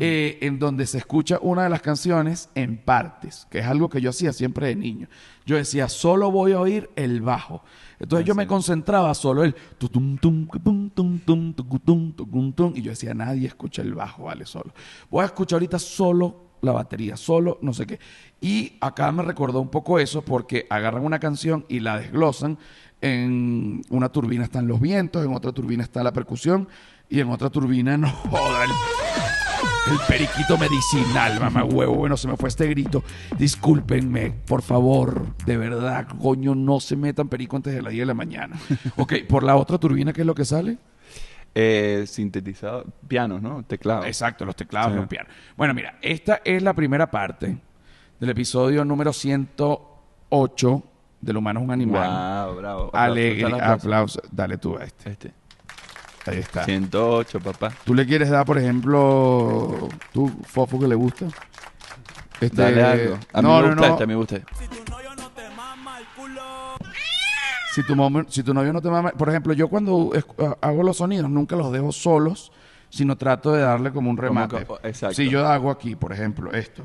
[0.00, 4.00] eh, en donde se escucha una de las canciones en partes, que es algo que
[4.00, 5.06] yo hacía siempre de niño.
[5.44, 7.62] Yo decía, solo voy a oír el bajo.
[8.00, 12.90] Entonces yo me concentraba solo el tutum, tum, tum, tum, tucutum, tucum, tum, y yo
[12.90, 14.74] decía, nadie escucha el bajo, vale, solo.
[15.08, 17.98] Voy a escuchar ahorita solo la batería, solo no sé qué.
[18.40, 22.58] Y acá me recordó un poco eso porque agarran una canción y la desglosan.
[23.00, 26.68] En una turbina están los vientos, en otra turbina está la percusión
[27.10, 28.70] y en otra turbina no joda el,
[29.92, 31.94] el periquito medicinal, mamá huevo.
[31.94, 33.04] Bueno, se me fue este grito.
[33.38, 38.06] Discúlpenme, por favor, de verdad, coño, no se metan perico antes de las 10 de
[38.06, 38.56] la mañana.
[38.96, 40.78] Ok, por la otra turbina, ¿qué es lo que sale?
[41.58, 43.62] Eh, sintetizado, pianos, ¿no?
[43.62, 44.04] Teclado.
[44.04, 44.98] Exacto, los teclados Sí.
[44.98, 45.28] y un piano.
[45.56, 47.56] Bueno, mira, esta es la primera parte
[48.20, 50.82] del episodio número 108
[51.20, 52.46] del humano es un animal.
[52.48, 52.90] Wow, bravo.
[52.92, 54.20] Alegre, aplauso.
[54.30, 55.10] Dale tú a este.
[55.12, 55.32] Este.
[56.26, 56.64] Ahí está.
[56.64, 57.72] 108, papá.
[57.84, 61.26] ¿Tú le quieres dar, por ejemplo, tú, Fofo, que le gusta?
[62.38, 63.18] Este, Dale algo.
[63.32, 63.92] A mí no, me no, gusta no.
[63.94, 64.52] este, a mí me gusta este.
[67.76, 69.10] Si tu, momen- si tu novio no te mama...
[69.10, 72.50] Por ejemplo, yo cuando es- ah, hago los sonidos nunca los dejo solos,
[72.88, 74.64] sino trato de darle como un remate.
[74.64, 75.14] co- exacto.
[75.14, 76.82] Si yo hago aquí, por ejemplo, esto.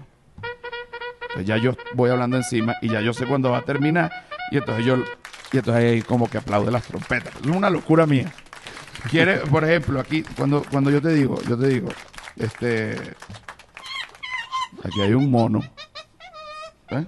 [1.33, 4.11] pues ya yo voy hablando encima y ya yo sé cuándo va a terminar.
[4.51, 4.97] Y entonces yo...
[5.53, 7.33] Y entonces ahí como que aplaude las trompetas.
[7.41, 8.29] Es una locura mía.
[9.09, 11.87] Quiere, por ejemplo, aquí, cuando, cuando yo te digo, yo te digo,
[12.35, 12.97] este...
[14.83, 15.61] Aquí hay un mono.
[16.89, 17.05] ¿Eh?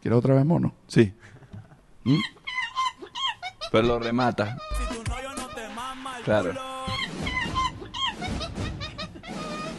[0.00, 0.72] ¿Quieres otra vez mono?
[0.86, 1.12] Sí.
[2.04, 2.20] ¿Mm?
[3.70, 4.58] Pero lo remata.
[6.24, 6.52] Claro.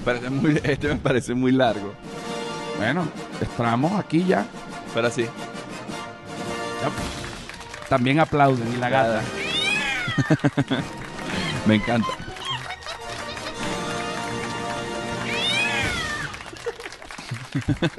[0.04, 1.94] Parece muy, este me parece muy largo.
[2.78, 3.08] Bueno,
[3.40, 4.46] estamos aquí ya.
[4.94, 5.26] Pero sí.
[7.90, 9.22] También aplauden y la gata.
[11.66, 12.08] Me encanta.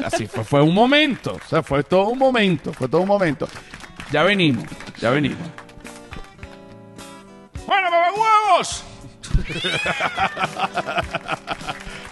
[0.04, 1.34] Así fue, fue un momento.
[1.34, 2.72] O sea, fue todo un momento.
[2.72, 3.48] Fue todo un momento.
[4.10, 4.64] Ya venimos,
[5.00, 5.38] ya venimos.
[7.66, 8.84] Bueno, huevos.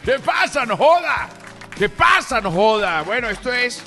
[0.05, 0.67] ¿Qué pasa?
[0.67, 1.29] No joda.
[1.77, 2.41] ¿Qué pasa?
[2.41, 3.03] No joda.
[3.03, 3.83] Bueno, esto es.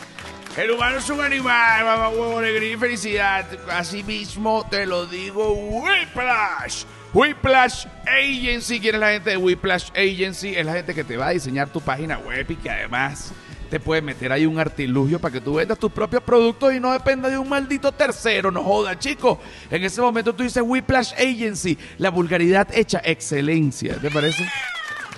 [0.57, 3.45] El humano es un animal, mamá huevo, alegría y felicidad.
[3.69, 6.85] Así mismo te lo digo, Whiplash.
[7.13, 8.79] Whiplash Agency.
[8.79, 10.55] ¿Quién es la gente de Whiplash Agency?
[10.55, 13.33] Es la gente que te va a diseñar tu página web y que además
[13.75, 16.93] te puede meter ahí un artilugio para que tú vendas tus propios productos y no
[16.93, 18.49] dependa de un maldito tercero.
[18.49, 19.37] No joda, chicos.
[19.69, 21.77] En ese momento tú dices Whiplash Agency.
[21.97, 23.97] La vulgaridad hecha excelencia.
[23.97, 24.45] ¿Te parece?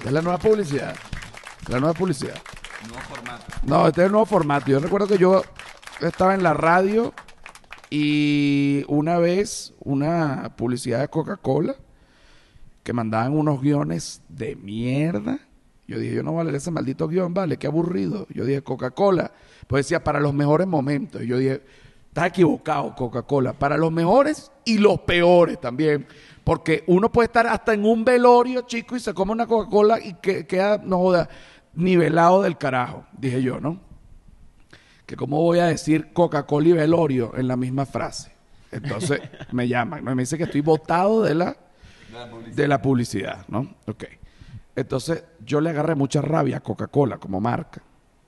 [0.04, 0.96] Es la nueva publicidad.
[1.67, 2.34] La nueva publicidad.
[3.62, 4.65] No, este es el nuevo formato.
[4.72, 5.43] Yo recuerdo que yo
[6.02, 7.13] estaba en la radio
[7.91, 11.76] y una vez una publicidad de Coca-Cola
[12.82, 15.47] que mandaban unos guiones de mierda.
[15.88, 18.28] Yo dije, yo no voy a leer ese maldito guion, vale, qué aburrido.
[18.30, 19.32] Yo dije, Coca-Cola.
[19.67, 21.23] Pues decía, para los mejores momentos.
[21.23, 21.62] Y yo dije,
[22.10, 23.54] estás equivocado, Coca-Cola.
[23.54, 26.06] Para los mejores y los peores también.
[26.43, 30.15] Porque uno puede estar hasta en un velorio, chico, y se come una Coca-Cola y
[30.15, 31.30] que, queda, no joda,
[31.73, 33.80] nivelado del carajo, dije yo, ¿no?
[35.06, 38.32] Que cómo voy a decir Coca-Cola y velorio en la misma frase.
[38.71, 39.21] Entonces
[39.54, 41.56] me llaman, me dice que estoy votado de la,
[42.54, 43.76] de la publicidad, ¿no?
[43.86, 44.06] Ok.
[44.78, 47.82] Entonces yo le agarré mucha rabia a Coca-Cola como marca.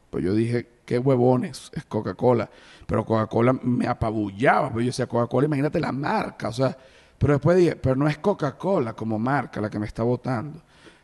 [0.10, 2.50] Pues yo dije, qué huevones es Coca-Cola.
[2.88, 4.74] Pero Coca-Cola me apabullaba.
[4.74, 6.50] Pues yo decía, Coca-Cola, imagínate la marca.
[6.50, 6.76] O sea,
[7.20, 10.60] pero después dije, pero no es Coca-Cola como marca la que me está votando.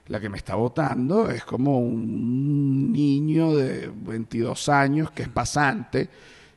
[0.07, 6.09] La que me está votando es como un niño de 22 años que es pasante,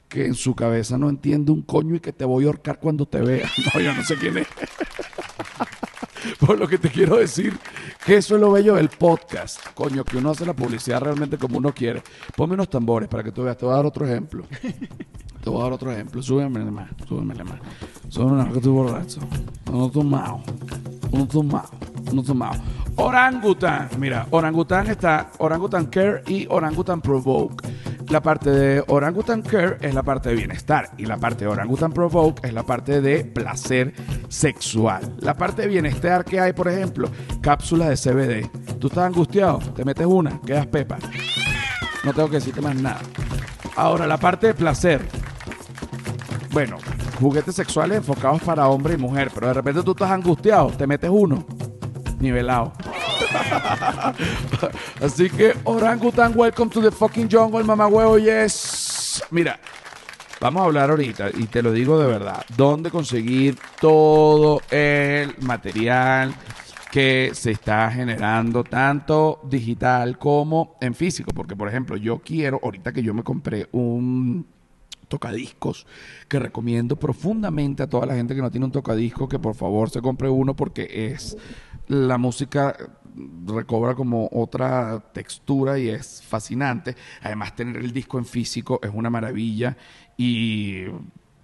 [0.08, 3.04] que en su cabeza no entiende un coño y que te voy a ahorcar cuando
[3.04, 3.50] te vea.
[3.74, 4.48] No, yo no sé quién es.
[6.40, 7.58] Por lo que te quiero decir,
[8.04, 9.60] que eso es lo bello del podcast.
[9.74, 12.02] Coño, que uno hace la publicidad realmente como uno quiere.
[12.36, 13.56] Ponme unos tambores para que tú veas.
[13.56, 14.44] Te voy a dar otro ejemplo.
[15.42, 16.22] Te voy a dar otro ejemplo.
[16.22, 16.88] Súbemele más.
[17.08, 17.60] Súbemele más.
[18.08, 19.20] Súbemele más que estoy borracho.
[19.70, 20.40] No tomado.
[21.12, 21.70] No tomado.
[22.12, 22.62] No tomado.
[22.96, 23.88] Orangutan.
[23.98, 27.64] Mira, Orangutan está Orangutan Care y Orangutan Provoke.
[28.08, 31.92] La parte de Orangutan Care es la parte de bienestar y la parte de Orangutan
[31.92, 33.92] Provoke es la parte de placer
[34.28, 35.14] sexual.
[35.20, 37.08] La parte de bienestar que hay, por ejemplo,
[37.42, 38.78] cápsulas de CBD.
[38.78, 40.98] Tú estás angustiado, te metes una, quedas pepa.
[42.04, 43.00] No tengo que decirte más nada.
[43.76, 45.06] Ahora, la parte de placer.
[46.58, 46.78] Bueno,
[47.20, 51.08] juguetes sexuales enfocados para hombre y mujer, pero de repente tú estás angustiado, te metes
[51.08, 51.46] uno,
[52.18, 52.72] nivelado.
[55.00, 59.22] Así que, orangutan, welcome to the fucking jungle, mamá huevo, yes.
[59.30, 59.60] Mira,
[60.40, 66.34] Vamos a hablar ahorita, y te lo digo de verdad, dónde conseguir todo el material
[66.90, 71.30] que se está generando tanto digital como en físico.
[71.32, 74.57] Porque, por ejemplo, yo quiero, ahorita que yo me compré un
[75.08, 75.86] tocadiscos
[76.28, 79.90] que recomiendo profundamente a toda la gente que no tiene un tocadiscos que por favor
[79.90, 81.36] se compre uno porque es
[81.88, 82.76] la música
[83.46, 86.94] recobra como otra textura y es fascinante.
[87.22, 89.76] Además, tener el disco en físico es una maravilla
[90.16, 90.84] y,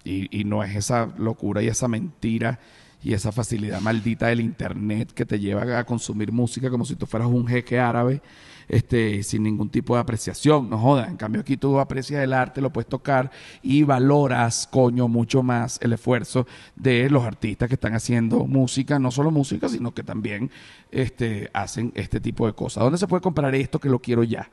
[0.03, 2.59] y, y no es esa locura y esa mentira
[3.05, 7.05] y esa facilidad maldita del internet que te lleva a consumir música como si tú
[7.05, 8.19] fueras un jeque árabe
[8.67, 11.07] este, sin ningún tipo de apreciación, no joda.
[11.07, 13.29] En cambio aquí tú aprecias el arte, lo puedes tocar
[13.61, 19.11] y valoras, coño, mucho más el esfuerzo de los artistas que están haciendo música, no
[19.11, 20.49] solo música, sino que también
[20.89, 22.83] este, hacen este tipo de cosas.
[22.83, 24.49] ¿Dónde se puede comprar esto que lo quiero ya?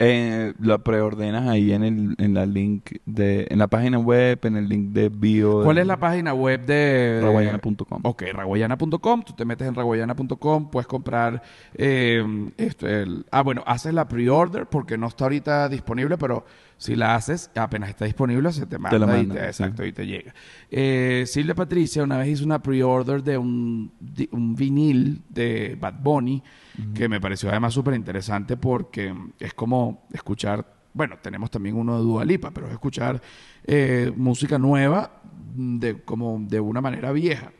[0.00, 4.56] Eh, lo preordenas ahí en el en la link de en la página web, en
[4.56, 5.62] el link de bio.
[5.62, 8.00] ¿Cuál es la página web de Raguayana.com.
[8.02, 9.22] Ok, raguayana.com.
[9.22, 11.42] Tú te metes en raguayana.com, puedes comprar.
[11.74, 12.24] eh,
[12.56, 16.44] esto, el- ah, bueno, haces la pre-order porque no está ahorita disponible, pero
[16.76, 18.98] si la haces, apenas está disponible, se te manda.
[19.22, 19.46] y te- sí.
[19.46, 20.34] exacto, y te llega.
[20.70, 23.92] Eh, Silvia Patricia una vez hizo una pre-order de un,
[24.32, 26.42] un vinil de Bad Bunny
[26.92, 32.02] que me pareció además súper interesante porque es como escuchar, bueno, tenemos también uno de
[32.02, 33.22] Dua Lipa, pero es escuchar
[33.64, 35.22] eh, música nueva
[35.54, 37.52] de, como de una manera vieja.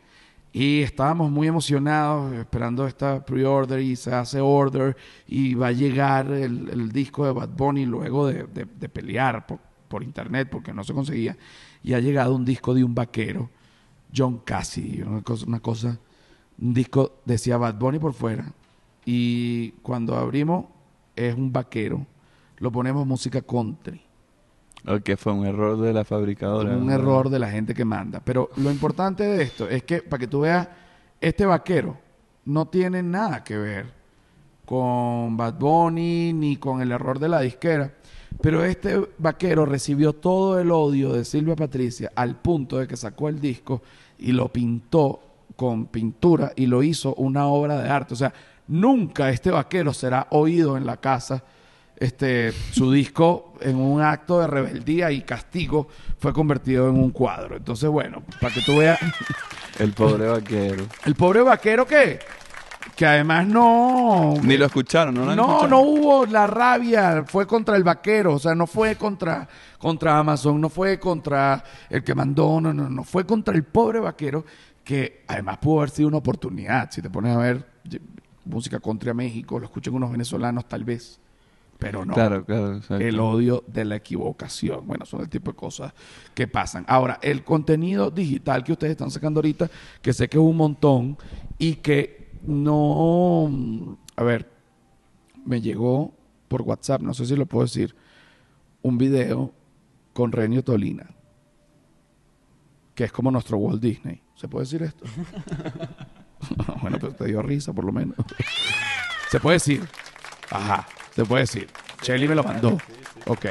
[0.57, 4.95] Y estábamos muy emocionados esperando esta pre-order y se hace order
[5.27, 9.59] y va a llegar el, el disco de Bad Bunny luego de, de- pelear por,
[9.89, 11.35] por internet porque no se conseguía.
[11.83, 13.49] Y ha llegado un disco de un vaquero,
[14.15, 15.99] John Cassidy, una cosa, una cosa
[16.57, 18.53] un disco decía Bad Bunny por fuera
[19.05, 20.67] y cuando abrimos
[21.17, 22.07] es un vaquero.
[22.59, 24.04] Lo ponemos música country.
[24.87, 26.75] O que fue un error de la fabricadora.
[26.75, 28.21] Un error de la gente que manda.
[28.23, 30.67] Pero lo importante de esto es que, para que tú veas,
[31.19, 31.97] este vaquero
[32.45, 33.93] no tiene nada que ver
[34.65, 37.93] con Bad Bunny ni con el error de la disquera.
[38.41, 43.29] Pero este vaquero recibió todo el odio de Silvia Patricia al punto de que sacó
[43.29, 43.81] el disco
[44.17, 45.21] y lo pintó
[45.55, 48.13] con pintura y lo hizo una obra de arte.
[48.13, 48.33] O sea,
[48.67, 51.43] nunca este vaquero será oído en la casa.
[51.97, 55.87] Este, su disco, en un acto de rebeldía y castigo,
[56.19, 57.55] fue convertido en un cuadro.
[57.55, 58.99] Entonces, bueno, para que tú veas,
[59.79, 60.85] El pobre vaquero.
[61.05, 62.19] el pobre vaquero que,
[62.95, 64.33] que además no...
[64.41, 65.25] Ni lo escucharon, ¿no?
[65.25, 65.67] lo No, escuchado?
[65.69, 70.59] no hubo la rabia, fue contra el vaquero, o sea, no fue contra, contra Amazon,
[70.61, 74.45] no fue contra el que mandó, no, no, no, fue contra el pobre vaquero,
[74.83, 76.89] que además pudo haber sido una oportunidad.
[76.91, 77.65] Si te pones a ver
[78.45, 81.19] música contra México, lo escuchan unos venezolanos tal vez,
[81.79, 82.13] pero no.
[82.13, 82.77] Claro, claro.
[82.77, 83.03] exacto.
[83.03, 84.87] El odio de la equivocación.
[84.87, 85.93] Bueno, son el tipo de cosas
[86.33, 86.85] que pasan.
[86.87, 89.69] Ahora, el contenido digital que ustedes están sacando ahorita,
[90.01, 91.17] que sé que es un montón
[91.57, 93.97] y que no...
[94.15, 94.49] A ver,
[95.45, 96.13] me llegó
[96.47, 97.95] por WhatsApp, no sé si lo puedo decir,
[98.81, 99.51] un video
[100.13, 101.09] con Renio Tolina,
[102.93, 104.21] que es como nuestro Walt Disney.
[104.35, 105.05] ¿Se puede decir esto?
[106.81, 108.15] bueno, pero te dio risa por lo menos.
[109.29, 109.87] Se puede decir.
[110.49, 111.67] Ajá, se puede decir.
[112.01, 112.77] Shelly me lo mandó.
[113.27, 113.45] Ok.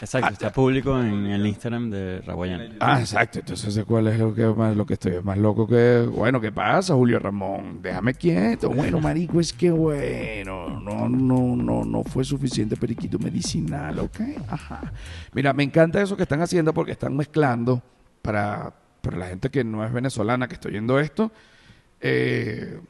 [0.00, 2.74] Exacto, está público en el Instagram de Raguayana.
[2.80, 3.38] Ah, exacto.
[3.38, 6.94] Entonces, ¿cuál es lo que más lo que estoy más loco que bueno, ¿qué pasa,
[6.94, 7.80] Julio Ramón?
[7.80, 8.68] Déjame quieto.
[8.70, 14.20] Bueno, marico, es que bueno, no no no no fue suficiente periquito medicinal, ¿ok?
[14.48, 14.92] Ajá.
[15.34, 17.80] Mira, me encanta eso que están haciendo porque están mezclando
[18.22, 21.30] para para la gente que no es venezolana que está oyendo esto.
[22.00, 22.80] eh,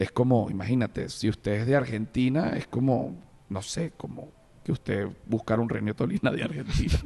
[0.00, 3.18] es como, imagínate, si usted es de Argentina, es como,
[3.50, 4.32] no sé, como
[4.64, 6.98] que usted buscar un Renio Tolina de Argentina.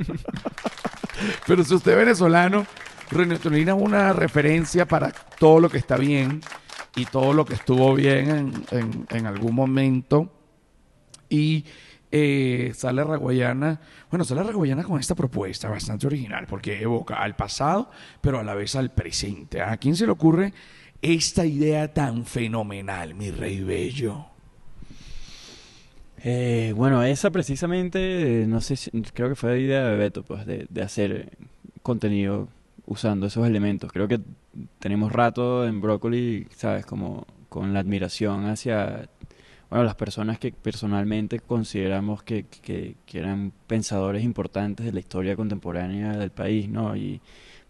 [1.47, 2.65] Pero si usted es venezolano,
[3.11, 6.41] Renio Tolina es una referencia para todo lo que está bien
[6.95, 8.65] y todo lo que estuvo bien
[9.11, 10.33] en, algún momento.
[11.29, 11.65] Y
[12.13, 17.91] eh, sale Raguayana, bueno, sale Raguayana con esta propuesta bastante original, porque evoca al pasado,
[18.21, 19.63] pero a la vez al presente.
[19.63, 20.55] ¿A quién se le ocurre
[21.05, 24.25] esta idea tan fenomenal, mi rey bello?
[26.23, 30.47] Eh, bueno, esa precisamente, eh, no sé si, creo que fue idea de Beto, pues,
[30.47, 31.29] de, de hacer eh,
[31.83, 32.49] contenido
[32.87, 33.93] usando esos elementos.
[33.93, 34.21] Creo que
[34.79, 36.87] tenemos rato en Broccoli, ¿sabes?
[36.87, 39.11] Como con la admiración hacia,
[39.69, 45.37] bueno, las personas que personalmente consideramos que, que, que eran pensadores importantes de la historia
[45.37, 46.97] contemporánea del país, ¿no?
[46.97, 47.21] Y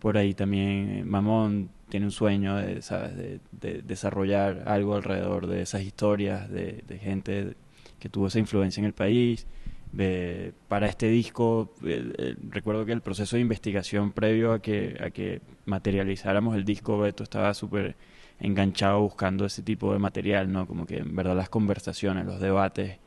[0.05, 3.17] por ahí también eh, Mamón tiene un sueño de, ¿sabes?
[3.17, 7.55] De, de desarrollar algo alrededor de esas historias de, gente
[7.99, 9.47] que tuvo esa influencia en el país.
[9.93, 11.73] de- para este disco.
[11.85, 16.65] eh, eh, recuerdo que el proceso de investigación previo a que, a que materializáramos el
[16.67, 17.97] disco, Beto estaba súper
[18.41, 20.67] enganchado buscando ese tipo de material, ¿no?
[20.67, 22.99] Como que en verdad las conversaciones, los debates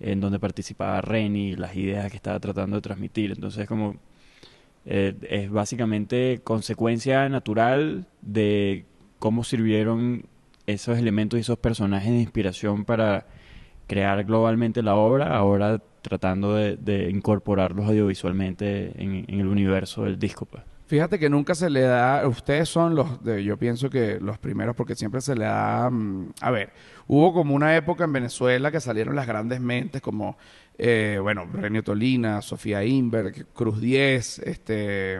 [0.00, 3.30] en donde participaba Reni, las ideas que estaba tratando de transmitir.
[3.32, 3.96] Entonces, como
[4.84, 8.84] eh, es básicamente consecuencia natural de
[9.18, 10.26] cómo sirvieron
[10.66, 13.26] esos elementos y esos personajes de inspiración para
[13.86, 20.46] crear globalmente la obra, ahora tratando de, incorporarlos audiovisualmente en, en el universo del disco.
[20.46, 20.71] Pues.
[20.92, 24.76] Fíjate que nunca se le da, ustedes son los, de, yo pienso que los primeros,
[24.76, 26.70] porque siempre se le da, mm, a ver,
[27.06, 30.36] hubo como una época en Venezuela que salieron las grandes mentes como,
[30.76, 35.18] eh, bueno, Renio Tolina, Sofía Inberg, Cruz 10, este,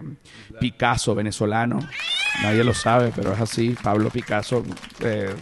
[0.60, 1.78] Picasso, venezolano,
[2.42, 4.62] nadie lo sabe, pero es así, Pablo Picasso
[5.00, 5.34] eh,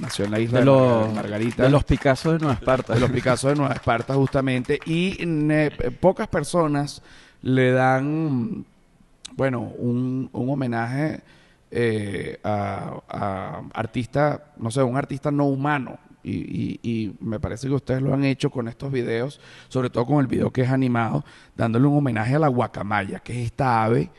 [0.00, 1.62] nació en la isla de, De los, Margarita.
[1.64, 2.94] de los Picasso de Nueva Esparta.
[2.94, 7.02] de los Picasso de Nueva Esparta justamente y ne- pocas personas
[7.42, 8.64] le dan
[9.36, 11.20] bueno un, un homenaje
[11.70, 15.98] eh, a, a artista no sé un artista no humano.
[16.22, 20.06] Y, y- y me parece que ustedes lo han hecho con estos videos sobre todo
[20.06, 21.24] con el video que es animado
[21.56, 24.10] dándole un homenaje a la guacamaya que es esta ave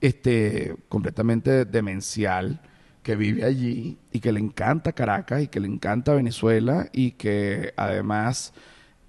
[0.00, 2.60] este completamente demencial
[3.02, 7.72] que vive allí y que le encanta Caracas y que le encanta Venezuela y que
[7.76, 8.52] además,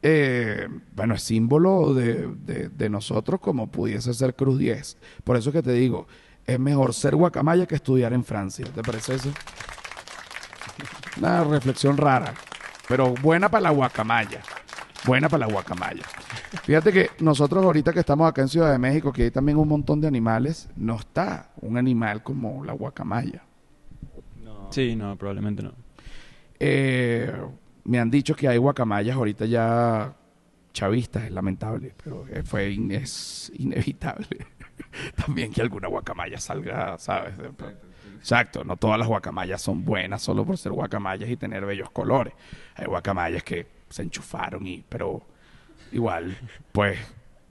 [0.04, 4.98] eh, bueno, es símbolo de, de- de nosotros como pudiese ser Cruz 10.
[5.24, 6.08] Por eso que te digo,
[6.46, 8.66] es mejor ser guacamaya que estudiar en Francia.
[8.76, 9.32] ¿Te parece eso?
[11.18, 12.34] Una reflexión rara,
[12.88, 14.42] pero buena para la guacamaya.
[15.06, 16.04] Buena para la guacamaya.
[16.64, 19.68] Fíjate que nosotros ahorita que estamos acá en Ciudad de México, que hay también un
[19.68, 23.44] montón de animales, no está un animal como la guacamaya.
[24.70, 25.74] Sí, no, probablemente no.
[26.60, 27.32] Eh,
[27.86, 30.14] me han dicho que hay guacamayas ahorita ya
[30.74, 34.28] chavistas, es lamentable, pero eh, fue in- es inevitable
[35.26, 37.34] también que alguna guacamaya salga, ¿sabes?
[38.18, 42.34] Exacto, no todas las guacamayas son buenas solo por ser guacamayas y tener bellos colores.
[42.76, 45.22] Hay guacamayas que se enchufaron y, pero
[45.92, 46.36] igual,
[46.72, 46.98] pues,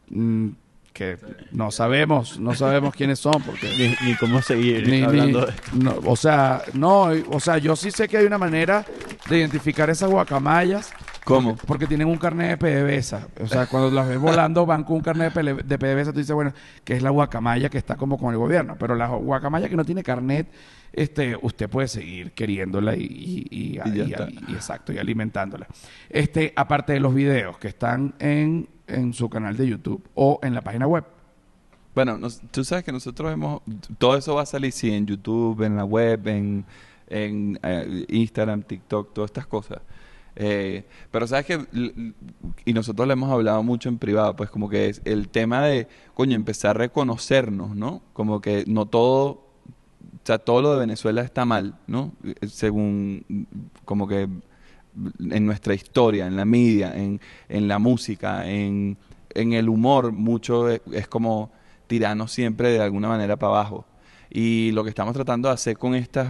[0.09, 0.49] mm,
[0.93, 1.17] que
[1.53, 5.33] no sabemos, no sabemos quiénes son porque Ni, ni cómo seguir ni- ni-
[5.75, 8.85] no, o sea, no, o sea, yo sí sé que hay una manera
[9.29, 10.93] de identificar esas guacamayas.
[11.25, 11.51] ¿Cómo?
[11.51, 13.29] Porque, porque tienen un carnet de PDVSA.
[13.41, 16.35] O sea, cuando las ves volando van con un carnet de de PDVSA, tú dices,
[16.35, 16.53] bueno,
[16.85, 18.77] que es la guacamaya que está como con el gobierno.
[18.79, 20.49] Pero la guacamaya que no tiene carnet,
[20.93, 23.79] este, usted puede seguir queriéndola y,
[24.49, 25.67] exacto, y alimentándola.
[26.11, 30.55] Este, aparte de los videos que están en, en su canal de YouTube o en
[30.55, 31.05] la página web.
[31.95, 33.61] Bueno, nos- tú sabes que nosotros hemos...
[33.99, 36.65] Todo eso va a salir, sí, en YouTube, en la web, en,
[37.13, 39.81] en eh, Instagram, TikTok, todas estas cosas.
[40.35, 41.67] Eh, pero sabes que...
[42.65, 45.89] Y nosotros le hemos hablado mucho en privado, pues como que es el tema de,
[46.15, 48.03] coño, empezar a reconocernos, ¿no?
[48.13, 49.29] Como que no todo...
[49.29, 52.13] O sea, todo lo de Venezuela está mal, ¿no?
[52.25, 53.47] Eh, Según...
[53.85, 54.29] Como que
[55.19, 58.99] en nuestra historia, en la media, en, en la música, en,
[59.35, 61.51] en el humor, mucho es como
[61.87, 63.87] tirarnos siempre de alguna manera para abajo.
[64.31, 66.29] Y lo que estamos tratando de hacer con estas,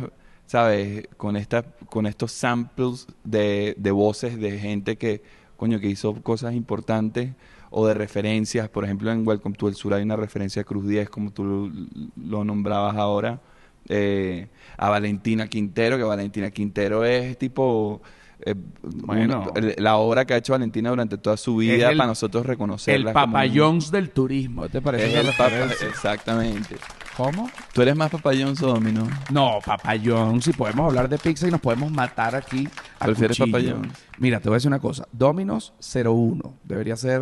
[0.52, 1.08] ¿sabes?
[1.16, 5.22] Con estas, con estos samples de, de voces de gente que,
[5.56, 7.30] coño, que hizo cosas importantes
[7.70, 8.68] o de referencias.
[8.68, 11.72] Por ejemplo, en Welcome to el Sur hay una referencia a Cruz 10, como tú
[12.16, 13.40] lo nombrabas ahora.
[13.88, 18.02] eh, a Valentina Quintero, que Valentina Quintero es tipo...
[18.44, 19.50] eh, Bueno.
[19.78, 23.10] la obra que ha hecho Valentina durante toda su vida el- para nosotros reconocerla.
[23.10, 23.46] El como un- Papa
[23.90, 24.68] del turismo.
[24.68, 25.88] ¿Te parece es esa el Papa, referencia?
[25.88, 26.76] exactamente.
[27.16, 27.50] ¿Cómo?
[27.74, 29.06] ¿Tú eres más Papa John's o Domino?
[29.30, 32.66] No, Papa John's, si podemos hablar de pizza y nos podemos matar aquí
[32.98, 33.52] a ¿Prefieres cuchillo.
[33.58, 33.98] Papa John's?
[34.18, 35.06] Mira, te voy a decir una cosa.
[35.12, 36.40] Domino's 01.
[36.64, 37.20] Debería ser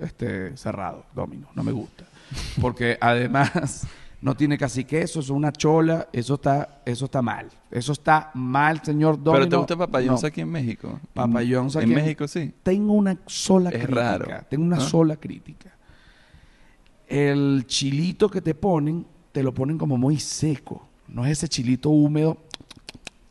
[0.00, 1.04] este cerrado.
[1.14, 1.50] Domino's.
[1.54, 2.04] No me gusta.
[2.60, 3.86] Porque además
[4.20, 5.20] no tiene casi queso.
[5.20, 6.08] Es una chola.
[6.12, 7.48] Eso está, eso está mal.
[7.70, 9.32] Eso está mal, señor Domino.
[9.32, 10.28] ¿Pero te gusta Papa John's No.
[10.28, 11.00] aquí en México?
[11.14, 12.52] Papa En- John's aquí En en- México sí.
[12.62, 14.18] Tengo una sola Es crítica.
[14.18, 14.82] raro, Tengo una ¿no?
[14.82, 15.70] sola crítica.
[17.08, 20.86] El chilito que te ponen, te lo ponen como muy seco.
[21.08, 22.38] No es ese chilito húmedo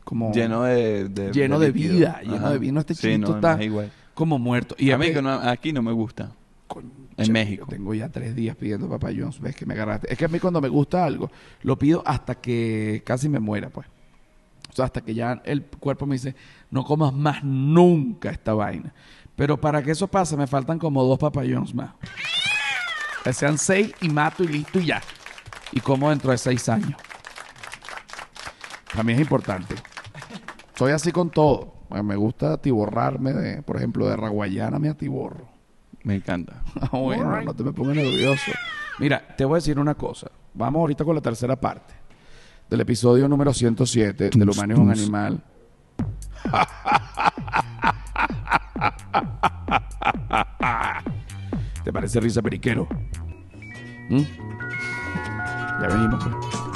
[0.04, 2.50] como Lleno de, de- lleno de vida, lleno Ajá.
[2.50, 2.72] de vida.
[2.72, 3.92] No, este Sí, chilito no, está igual.
[4.14, 4.74] como muerto.
[4.78, 6.32] Y a mí que- que no- aquí no me gusta.
[6.66, 7.64] Concha, en México.
[7.66, 9.40] yo Tengo ya tres días pidiendo Papa John's.
[9.40, 10.12] Ves que me agarraste.
[10.12, 11.30] Es que a mí cuando me gusta algo,
[11.62, 13.86] lo pido hasta que casi me muera, pues.
[14.70, 16.34] O sea, hasta que ya el cuerpo me dice,
[16.70, 18.92] no comas más nunca esta vaina.
[19.34, 21.90] Pero para que eso pase, me faltan como dos Papa John's más.
[23.24, 25.02] Que sean seis y mato y listo y ya.
[25.72, 26.94] Y como dentro de seis años.
[28.90, 29.74] Para mí es importante.
[30.74, 31.74] Soy así con todo.
[31.90, 35.48] Me gusta atiborrarme de, por ejemplo, de raguayana me atiborro.
[36.02, 36.62] Me encanta.
[36.80, 38.52] Ah, bueno, no te me pongas nervioso.
[38.98, 40.30] Mira, te voy a decir una cosa.
[40.54, 41.94] Vamos ahorita con la tercera parte
[42.70, 45.42] del episodio número 107 del humano es un animal.
[51.84, 52.88] ¿Te parece risa periquero?
[54.08, 54.22] ¿Mm?
[55.80, 56.69] Ya venimos, pues.